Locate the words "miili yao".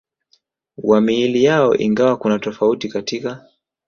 1.01-1.75